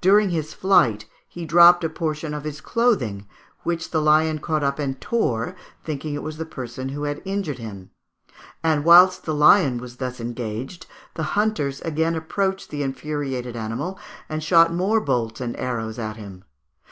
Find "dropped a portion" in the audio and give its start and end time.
1.46-2.34